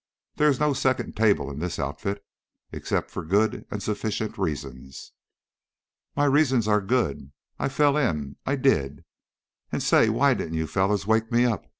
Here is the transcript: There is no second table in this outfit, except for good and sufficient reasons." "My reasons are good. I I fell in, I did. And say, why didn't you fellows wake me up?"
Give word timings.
There 0.37 0.49
is 0.49 0.59
no 0.59 0.73
second 0.73 1.15
table 1.15 1.51
in 1.51 1.59
this 1.59 1.77
outfit, 1.77 2.25
except 2.71 3.11
for 3.11 3.23
good 3.23 3.67
and 3.69 3.83
sufficient 3.83 4.35
reasons." 4.35 5.11
"My 6.15 6.25
reasons 6.25 6.67
are 6.67 6.81
good. 6.81 7.31
I 7.59 7.65
I 7.65 7.69
fell 7.69 7.95
in, 7.95 8.37
I 8.43 8.55
did. 8.55 9.05
And 9.71 9.83
say, 9.83 10.09
why 10.09 10.33
didn't 10.33 10.55
you 10.55 10.65
fellows 10.65 11.05
wake 11.05 11.31
me 11.31 11.45
up?" 11.45 11.67